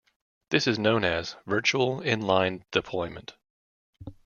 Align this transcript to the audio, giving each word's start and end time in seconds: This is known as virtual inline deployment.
This 0.49 0.65
is 0.65 0.79
known 0.79 1.03
as 1.03 1.35
virtual 1.45 1.99
inline 2.01 2.63
deployment. 2.71 3.35